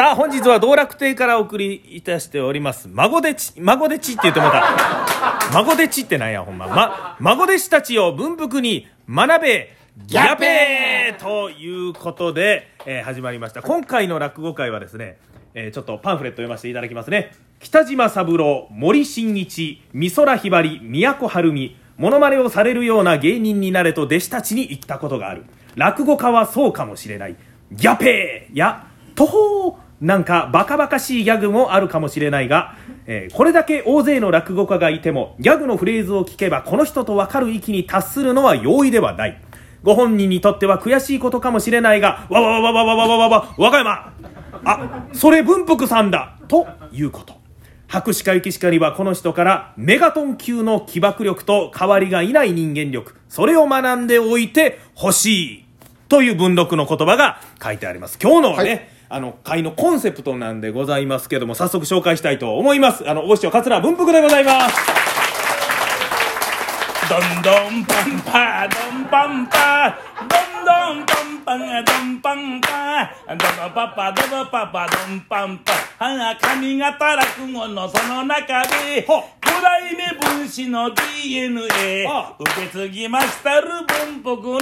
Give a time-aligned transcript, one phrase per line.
[0.00, 2.88] さあ本日は道楽亭からお送りいたしております。
[2.90, 5.52] 孫でち孫でちって言ってもらった。
[5.52, 9.76] 孫でちってなんやほんま、ま、孫弟子たちを文福に学べ
[10.06, 13.60] ギャペーということで、えー始まりました。
[13.60, 15.18] 今回の落語会はですね、
[15.52, 17.32] えーちょっとパンフレット読ませていただきますね。
[17.58, 25.44] 北島三郎森進一美空ひばり都晴美モノマネをされるような芸人になれと弟子たちに言ったことがある。
[25.74, 27.36] 落語家はそうかもしれない。
[27.70, 32.74] ギャペーやとほーなんかバカバカしいギャグもあるかもしれないが、
[33.06, 39.40] えーこれだけ大勢の落語家がいてもギャグのフレーズを聞けばこの人と分かる域に達するのは容易ではない。
[39.82, 44.12] ご本人にとっては悔しいことかもしれないがわわわわわわわわわわ和歌山。
[44.64, 46.36] あそれ文福さんだ。
[46.48, 47.34] ということ。
[47.86, 53.16] 博士か雪しかりはこの人からメガトン級の起爆力と代わりがいない人間力。
[53.28, 55.64] それを学んでおいてほしい。
[56.08, 58.18] という文録の言葉が書いてあります。
[58.22, 58.88] 今日のね、はい。
[59.12, 63.10] あの会のコンセプトなんでございますけども早速紹介したいと思います。
[63.10, 64.76] あのお師匠桂文福でございます。
[67.08, 71.66] どんどんパンパどんパンパどんどんパンパンど
[72.04, 80.19] んパンパどのパパどのパパどんパンパは上方落語のその中でほ五代目分
[80.50, 82.34] 子の DNA あ。
[82.38, 84.60] 受け継ぎましたる文福の。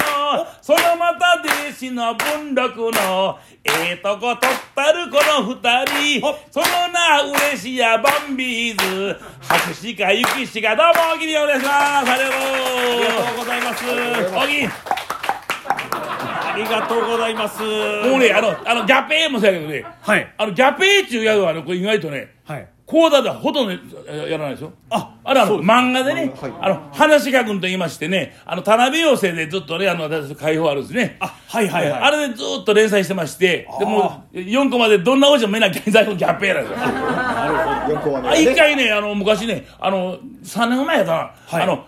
[0.61, 3.39] そのまた弟子の文禄の。
[3.65, 6.27] ええとこ取ったるこの二人。
[6.27, 9.17] ほその名嬉しやバンビーズ。
[9.41, 11.71] 博士か雪しかどうもおぎりお願いしま
[12.05, 12.11] す。
[12.11, 13.85] ありがとうございます。
[13.87, 17.63] おぎりありがとうございます。
[17.63, 19.85] もうねあのあのギャペーもそうやけどね。
[20.03, 20.35] はい。
[20.37, 22.35] あのギャペーっていうギャグはねこれ意外とね。
[22.45, 23.73] はい講座ではほとんど
[24.11, 24.73] ややらないですよ。
[24.89, 31.19] ああれあの漫画でね、はいあの、話家君と言いましてね、あの、田辺養成でずっとね、あの、私、解放あるんですね。
[31.21, 32.01] あはいはいはい。
[32.01, 37.99] あれでずっと連載してまして、でも、4コマでどんな王子も見なきゃ現在のギャッペーなんですよ。
[37.99, 38.43] 4コマ目あはね。
[38.43, 41.63] 一回ね、あの、昔ね、あの、3年前やったな、はい。
[41.65, 41.85] あの、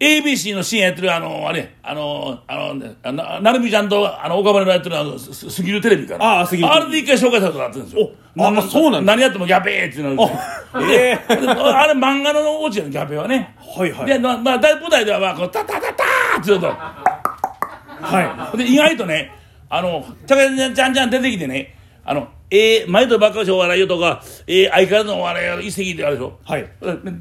[0.00, 6.24] ABC の深夜やってる、あの、あれ、あの、あの、あななるみちゃんと、あの、岡村のやってる、あの、すすすぎるテレビから。
[6.24, 8.10] ああすぎるあれで一回紹介されたことあってるんですよ。
[8.36, 13.56] おああそうなんだ何やってもギャペーっていうのあええであれ漫画のオチのギャペはね。
[13.58, 16.68] はいはいで、まあ、まあ、大舞台では、まあ、このタタタターって言うと。
[16.68, 19.32] はで、意外とね、
[19.68, 26.38] あの、ちゃかちゃんちゃん出てきてね、あの、えー、毎度ばっかしお笑いよとか、えー、相変わらずのお笑いよ、一席ってあるでしょ。
[26.44, 26.70] はい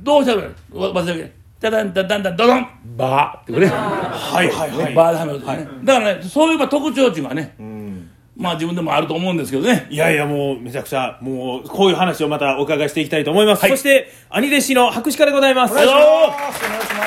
[0.03, 2.67] どうしたらわ忘れてダダンダダンダンドドン。
[2.97, 4.71] バーってこれ、いはいはい。
[4.71, 4.93] はい。
[4.93, 7.55] バーではめるとね、だからねそういうまあ特徴っていうのはね、
[8.35, 9.87] まあ自分でもあると思うんですけどね。
[9.89, 13.71] いやいやもうめちゃくちゃもうこういう話をまたお伺いしていきたいと思います、はい。
[13.71, 15.71] そして兄弟子の博士からでございます。
[15.71, 16.63] お願いしはいます。
[16.65, 16.99] お願いしま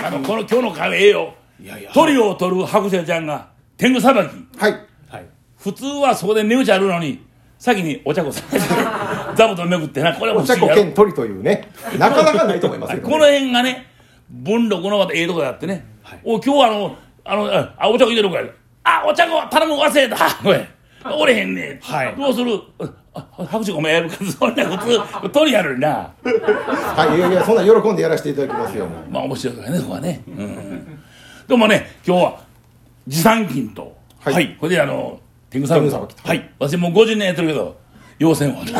[0.00, 0.06] す。
[0.06, 1.90] あのこの今日の会ええよいやいや。
[1.92, 4.72] トリオを取る白者ちゃんが天狗さばきはい。
[5.08, 5.26] はい。
[5.56, 7.26] 普通はそこで値打ちあるのに
[7.64, 8.50] 先にお茶子さん
[9.34, 11.66] 座布団めくってなこれもお茶子兼鳥というね
[11.98, 13.08] なかなかないと思いますけど。
[13.08, 13.86] ねこの辺がね
[14.28, 15.82] 文禄のまたええとこやってね、
[16.24, 18.44] お今日はあのあのああお茶子入れるから
[18.84, 20.16] あお茶子頼む忘れた。
[20.44, 20.68] これ
[21.10, 22.14] おれへんねん、はい。
[22.18, 22.60] どうする？
[23.14, 24.10] あ拍手お前やる。
[24.10, 25.88] かそんな普通取りやるな。
[26.22, 28.86] はいいやいやそんな喜んでやらせていただきますよ。
[29.10, 30.98] まあ面白いからねそこはね、うん、
[31.48, 32.34] でもね今日は
[33.06, 33.96] 持参金と。
[34.20, 34.56] はい、はい。
[34.60, 35.18] これであの
[36.24, 36.50] はい。
[36.58, 37.76] 私もう50年やってるけど
[38.18, 38.76] 要せんわ要せん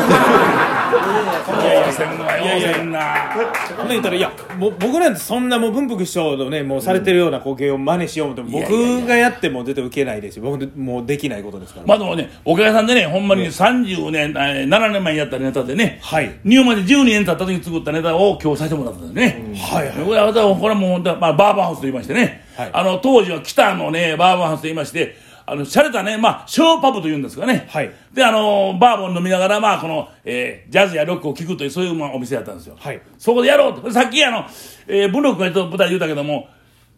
[2.19, 3.35] わ要せんな。
[3.67, 16.39] そんな言ったらいやもう僕なんてそんなもう文福師匠のねもうされてるような光景を真似しようと思って僕がやっても絶対受けないですし僕でもうできないことですから、まあでもね、おかげさんでね、ほんまに30年、えー7年前にやったネタでね、はい。
[16.43, 19.53] 入門まで12年経った時に作ったネタを今日させてもらったんですね。
[19.57, 19.97] はいはい。
[20.05, 22.69] これはこれはもう本当は、まあ、バーバーハウスと言いましてね、はい。
[22.73, 25.17] あの当時は北のね、バーバーハウスと言いまして、
[25.47, 27.67] あの、洒落たね、まあ、ショーパブというんですかね。
[27.69, 32.75] はいで、あの、バーボン飲みながら、まあ、この、えージャズやロックを聴くという、そういう、まあ、お店やったんですよ。
[32.79, 33.91] はいそこでやろうと。
[33.91, 34.45] さっき、あの、
[34.87, 36.47] えー、文禄がちょっと舞台で言ったけども、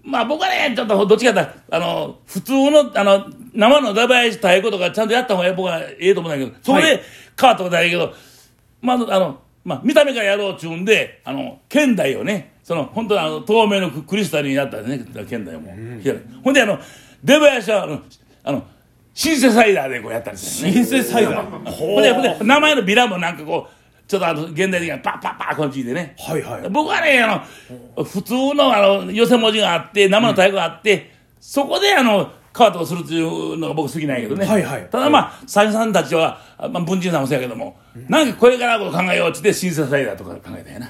[0.07, 7.03] まあ僕はね、ちょっとどっちかというとあの、普通の、あの、生のダバヤシ太鼓とかちゃんとやった方が僕はええと思うんだけど、そこはいで
[7.39, 8.13] 変わったことはいいけど、
[8.81, 15.75] まず、あの、まあ見た目からやろうっちゅうんで、あの、剣台をね、その、本当にあの、透明のククリスタルになったんですね、剣台をもう。
[16.03, 16.79] 開いてほんで、あの、
[17.21, 18.01] 出囃子は、あの、
[18.47, 18.63] あの、
[19.13, 20.73] シンセサイダーでこうやったんですよね。
[20.75, 26.15] シンセサイダーほんで、ほんで、名前のビラもなんかこう、ちょっとあの、現代的なパッパッパッこの字でね。
[26.17, 27.43] はいはい僕はね、あ
[27.97, 31.11] の、普通のあの、寄せ文字があって、生の太鼓があって、
[31.41, 34.45] そこであの、カートをするっていうのが僕好きなんやけどね。
[34.45, 37.77] はいはいただまあ、サイさんたちは、あまあ、文人さんもそうやけども、
[38.07, 40.89] なんかこれからこう考えようって言って、シンセサイダーとか考えたんやな。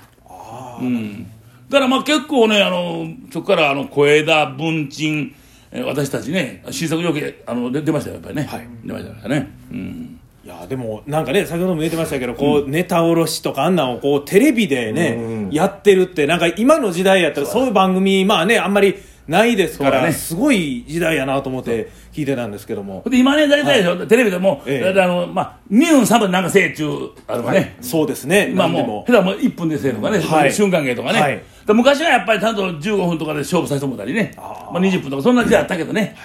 [0.80, 1.24] うん。
[1.70, 5.47] だからまあ結構ね、あの、そこからあの、小枝、文鎮、えー
[5.86, 8.68] 私たちね新作要件あの出出ましたよやっぱりね、はい。
[8.86, 9.50] 出ましたね。
[9.72, 10.20] うん。
[10.46, 18.96] いやでもなんかね先ほども言ってましたけどこうネタおろしとかあんなんをこうテレビでねうんやってるってなんか今の時代やったらそういう番組まあねあんまり
[19.28, 20.14] ないですから、ね。
[20.14, 23.04] すごい時代やなと思って聞いてたんですけども。
[23.10, 25.02] で今ね大体でしょ、テレビでも、ええ。
[25.02, 28.50] あのまあ2分3分なんかせえっちゅうあるわね、そうですね。
[28.52, 29.34] 今もう下手も。
[29.34, 30.54] う1分でせえとかね、はい。
[30.54, 31.42] 瞬間芸とかね、はい。
[31.66, 34.34] で昔はやっぱりちゃんと15分とかで勝負させてもらったりね。
[34.38, 36.16] まあ、20分とかそんな時代あったけどね、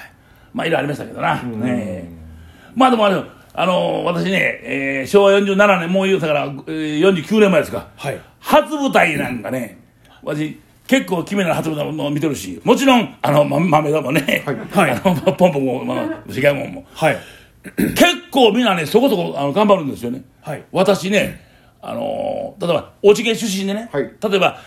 [0.54, 2.08] まあいろいろありましたけどな、ねえ。
[2.74, 8.20] まあでもあのあの私ね、えー昭和47年もう言うたから、えー49年前ですか、はい。
[8.38, 9.78] 初舞台なんかね。
[10.22, 14.90] 私結構決めな初舞台も見てるしもちろんあのま豆田もね、はい。
[14.92, 16.86] あのポンポンも、まあ、違うもんも。
[16.92, 17.18] はい。
[17.76, 17.96] 結
[18.30, 20.64] 構みんなねそこそこあの頑張るんですよね、はい。
[20.72, 21.44] 私ね
[21.80, 24.02] あのー例えば落ち出身でね、はい。
[24.02, 24.58] 例えば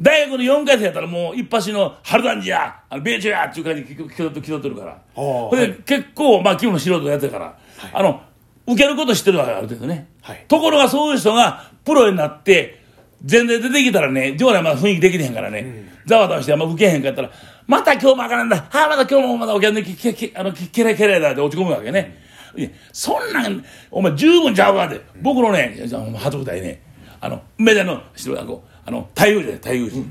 [0.00, 4.92] 大学の4回生やったらもう一発の「春団治や米中や」っていう感じで気取ってるから。
[4.92, 7.56] ーほんで、結構まあ君も素人でやってるから、
[7.92, 8.20] あの
[8.66, 10.44] 受けること知ってるわけある程度ね、はい。
[10.46, 12.77] ところがそういう人がプロになって
[13.24, 17.30] 全然出てきたらね将来まだ雰囲気できてへんからね、ざわざわしてあんま受けへんかったら
[17.66, 22.16] また今日もあかんだはあまた今日もまだお客にけけあのけけれけれだって落ち込むわけね、
[22.56, 25.76] いやそんなんお前十分ちゃうかって、僕のね
[26.16, 26.80] 初舞台ね
[27.20, 30.04] あのメジャーの人がこうあの太陽寺で太陽寺、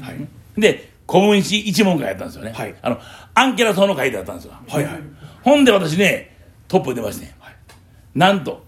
[0.58, 2.76] で古文史一門会やったんですよね、はい。
[2.82, 3.00] あの
[3.34, 5.00] アンケラソの会でやったんですよ、はいはい。
[5.42, 6.36] ほんで私ね
[6.68, 7.38] トップに出まして、ね
[8.14, 8.66] なんと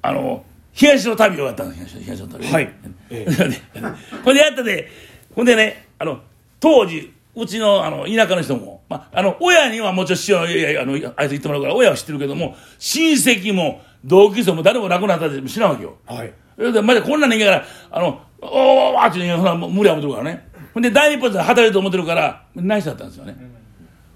[0.00, 0.44] あの
[0.74, 2.72] 東の旅をやったんです東東の旅、はい。
[3.10, 3.26] え
[4.24, 4.88] ほんでやってて
[5.34, 6.20] ほんでねあの
[6.60, 15.96] 当時うちのあの田舎の人も、まあ、あの親にはもちろん師匠のいやいやあのあいつ言ってもらうから親は知ってるけども親戚も同級生も誰も亡くなったって知らんわけよ。
[16.06, 16.32] はい。
[16.72, 20.48] でまだこんな人間からあのおーおーおーって言うのほなもう無理や思ってるからね。
[20.74, 23.36] ほんで第一発で働いて思ってるから内緒だったんですよね、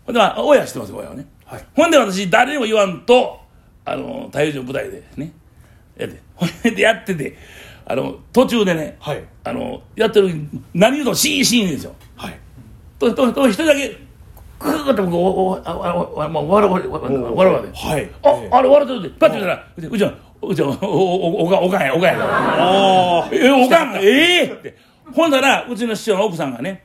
[0.05, 1.65] ほんで、まあ、親は知ってますよ親はね、はい。
[1.75, 3.39] ほんで私誰にも言わんと
[3.85, 5.33] あの太陽寺の舞台でね
[5.99, 7.37] やってほんで やってて。
[7.91, 9.25] あの途中でね、はい。
[9.45, 10.29] あのやってる
[10.75, 11.95] 何言うのシーンシーンですよ。
[12.17, 12.39] はい。
[12.99, 13.97] ととと一人だけ
[14.59, 18.11] クーッとこうおおあああもう笑われ笑わ笑われはい。
[18.23, 18.49] あええ。
[18.53, 19.15] あれ笑ってて。
[19.19, 20.13] パッて見たらうちうちの
[20.43, 24.77] うちのおおおかおかんやおかんやあえおかんがええって
[25.15, 26.85] ほんだらうちの師匠の奥さんがね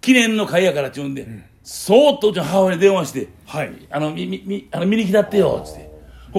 [0.00, 1.26] 記念の会やからって言うんで、
[1.62, 5.87] そーっとうちの母親に電話してあはいあのみみみあの見に来たってよっつって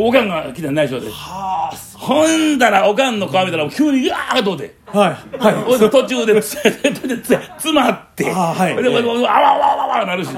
[0.07, 1.09] おかんが来た内緒で。
[1.11, 5.09] はほんだらおかんの顔見たら急にうわーっと思ってあはい。
[5.37, 8.31] はい途中で詰まって。
[8.31, 8.75] あはい。
[8.81, 10.29] であわわわわわなるし。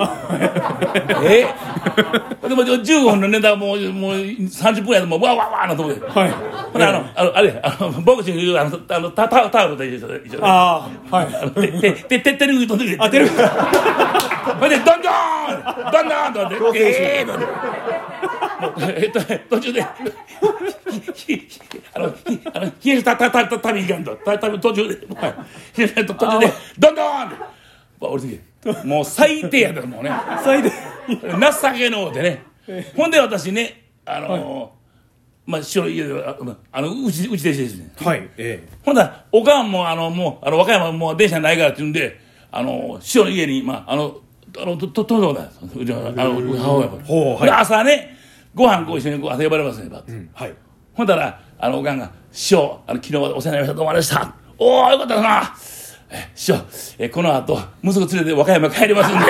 [1.24, 1.46] え？
[2.48, 6.32] でも15分のネタもうもう30分やともうわわわなと思ってはい。
[6.32, 10.44] ほんであのあのあれあのボクシングあのあのタタタオルと一緒で一緒で。
[10.44, 11.36] ああはい。
[11.36, 13.34] あのてててててる飛んできて当てるほ
[14.66, 15.14] んでどんどん
[15.92, 16.80] どんどんと思って。
[16.80, 17.52] ええと思って。
[17.52, 18.51] もう
[18.98, 19.20] えっと
[19.50, 19.96] 途中であ
[22.00, 22.06] の
[22.54, 27.36] あの冷えしたたたた旅行かんとたた途中ではい冷えた途中でどんどんって
[28.00, 30.12] 降りてきてもう最低やったもうね
[30.44, 30.72] 最大
[31.52, 32.44] 情けのうてね
[32.96, 34.72] ほんで私ねあの
[35.46, 36.36] まあ師匠の家であ
[36.72, 42.20] あのうちうち弟子ですねはいええほんだらおかんもあのもうあの和歌山もう電車ないからって言うんで
[42.52, 44.18] あの師匠の家にまああの
[44.60, 48.18] あのととととだうちのあの母親もほうはい朝ね
[48.54, 50.54] ご飯ご一緒にこう朝呼ばれますねバッてえはい。
[50.94, 54.34] ほんだらあのおかんが「師匠あの昨日はお世話になりましたどうもありがとうございました。
[54.58, 55.54] おおよかったな。
[56.14, 56.56] え師匠
[57.00, 59.26] えこの後息子連れて和歌山帰りますんで」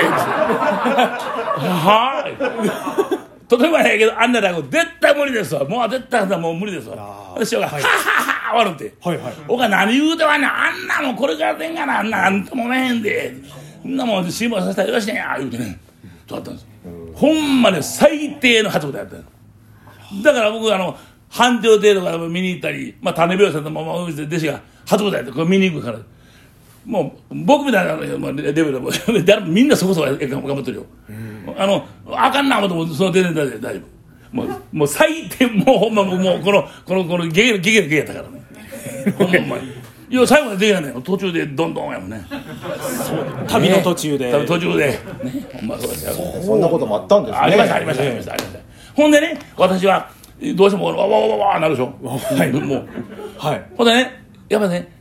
[1.62, 3.46] はーい。
[3.48, 5.64] とてもないけどあんな落語絶対無理ですわ。
[5.64, 7.36] もう絶対もう無理ですわ。
[7.40, 7.82] 師匠が「ははい。
[7.82, 8.94] っはっはっは」笑って。
[9.02, 9.34] はいはい。
[9.48, 10.50] おかん何言うてはんねん。
[10.50, 13.32] あんなもんこれからでんがなあんなあんたもめへんで。
[13.82, 15.14] そんなもん辛抱させたらよろしいん。
[15.16, 15.78] や言うてね。
[16.28, 16.66] そうだったんです
[17.14, 19.26] ほんまね最低の初舞台やったんで
[20.18, 20.96] すだから僕あの
[21.28, 25.98] 判定程度から見に行ったり、まあ、種拍子さんとも、まあ、弟子が初舞台でこれ見に行くから。
[26.84, 28.90] もう僕みたいな、まあ、レベルでも
[29.46, 30.86] みんなそこそこ頑張ってるよ、
[31.56, 33.92] あのあかんな思ってもその出て大丈夫。
[34.32, 38.42] もうもう最低もうほんまもうもうこのこのこのゲゲゲゲゲやったからね。
[39.16, 39.72] ほんまに。
[40.12, 41.00] いや最後までできないのよ。
[41.00, 42.22] 途中でどんどんやもんね。
[43.48, 44.30] 旅の途中で。
[44.30, 44.46] ね。
[44.46, 44.88] 途中で。
[44.88, 44.98] ね
[45.54, 46.04] ほんまそうです。
[46.04, 47.38] よそんなこともあったんですね。
[47.38, 48.60] ありましたありましたありましたありました。
[48.94, 50.10] ほんでね私は
[50.54, 51.94] どうしてもわわわわわなるでしょ。
[52.04, 52.88] はいもう。
[53.38, 53.64] はい。
[53.74, 54.92] ほんでねやっぱね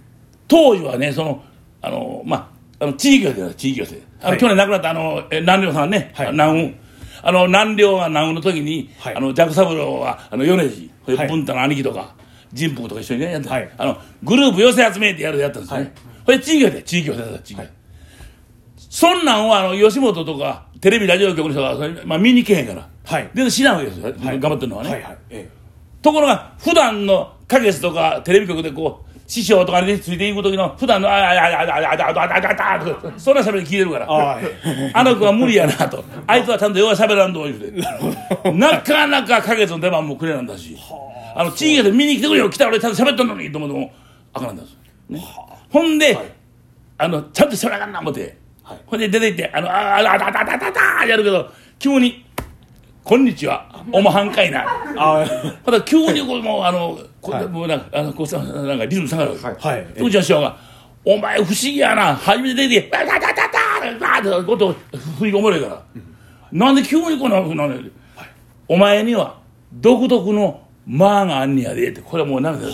[0.47, 1.43] 当時はねその
[1.81, 2.49] あのま
[2.79, 4.39] ああの地域寄せ地域寄せあの、はい。
[4.39, 6.31] 去年亡くなったあのえ南陵さんね、はい。
[6.31, 6.81] 南雲。
[7.23, 9.15] あの南陵が南雲の時に、はい。
[9.15, 12.15] あのジャクサブローはあの米次文太の兄貴とか
[12.53, 15.91] ジンプとか一緒にねやって、はい、あのグループ寄せ集めってやるやったんですね、はい、
[16.25, 17.69] これ地域で地域寄せだ地域、はい、
[18.77, 25.17] そんなんはあの吉本とかテレビラジオ局の人が、まあ、見に来へんから、はい、で知らんわけですよ、頑張ってるのはね、はいはい。
[25.29, 25.49] ええ。
[26.01, 34.39] ところが、普段のカゲスとかテレビ局でこう、師匠とかについていく時の、普段の、ああ、ああ、ああ、ああ、ああ、ああ、ああ、そんな喋り聞いてるから、あ,
[34.93, 37.71] あの子は無理やなと、あいつはちゃんとよう喋らんと言うて、
[38.53, 40.75] なかなかカゲスの出番もくれなんだし。
[40.75, 41.10] はあ
[41.43, 43.93] の地域で見に来てくれよ来たら俺ちゃんと喋ったのにと思っても
[44.33, 44.77] あかんなんです、
[45.09, 45.23] ね、
[45.69, 46.17] ほんで、
[46.97, 48.37] あのちゃんと喋らなあかんな思って、
[48.85, 52.25] ほんで出て行ってあのああああああああやるけど急に
[53.03, 54.65] 「こんにちはおもはんかいな」
[54.97, 55.25] あ
[55.65, 59.55] ただ急にこうもうあのこはいもうなんかあのこうさなんかリズム下がるわ
[59.95, 60.57] け、うちの師匠が
[61.03, 64.75] 「お前不思議やな初めて出てきてバタタタタバーってこと
[65.17, 65.83] 振り込まれるから、
[66.51, 67.75] なんで急にこんなふうなの
[68.67, 69.39] お前には
[69.73, 72.73] 独特の間があんねやで」ってこれはもうなんだよ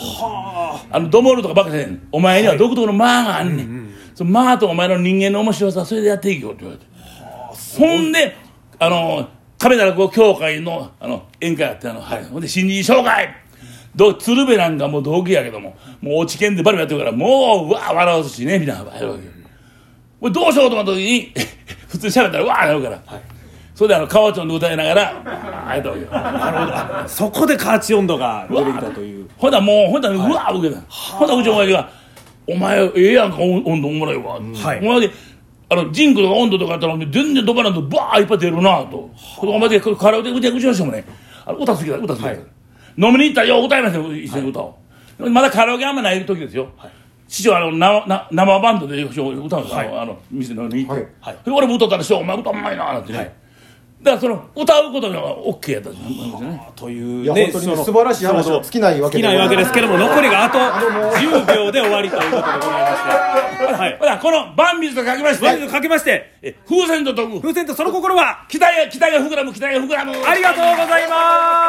[0.92, 1.00] あ。
[1.00, 2.08] のドモールとかばっかりせん。
[2.12, 6.86] お前には独特の間があんねん、その間とお前の人間の面白さそれでやっていけよって言われて。
[7.80, 8.36] ほんで
[8.80, 13.48] あの亀田落語協会のあの宴会あってあの、はい、ほんで新人紹介。
[13.96, 19.38] どう鶴瓶なんかもう同期やけどももう落ち研でバリバリやってるからもううわー笑うしねみんなやるわけ
[20.20, 21.34] これどうしようと思った時に
[21.90, 23.02] 普通に喋ったらうわーなるから、
[23.78, 25.22] それであの川町の歌いながら
[25.70, 29.30] あやったわけよそこでカーチ温度が出てきたという。
[29.38, 30.82] ほんだらもうほんだらうわー受けた。
[30.90, 31.90] ほんだらうちの親父が
[32.50, 34.80] 「お前ええやんか温温度おもろいわ」はい。
[34.82, 35.12] お前で
[35.70, 39.12] あのジンクとか温度とかやったら全然ドバなんとバーいっぱい出るなと。
[39.42, 41.06] お前でカラオケでうちの人もね
[41.46, 44.76] あの歌好きだ歌好きだ、飲みに行ったらよう歌いますよ一緒に歌を、
[45.20, 46.70] まだカラオケあんまない時ですよ、
[47.28, 51.36] 師匠あのなな生バンドで歌うんですよ、あのあの店のに行って、はい。
[51.46, 53.34] で俺も歌ったら「師匠お前歌うまいな」なんてね、
[54.02, 56.40] だからその歌うことが OK やったんですよ。
[56.40, 60.60] ねといういや本当に素晴らしい話は尽きないわけで尽きないわけですけども残りがあと
[61.18, 62.58] 10秒で終わりということでございま
[62.96, 63.74] して。
[63.74, 63.98] はい。
[63.98, 67.42] ほらこのバンビズと書きましてまずかけましてえ風船と解く。
[67.42, 68.46] 風船とその心は？
[68.48, 70.12] 期待が期待が膨らむ期待が膨らむ。
[70.26, 71.58] ありがとうございます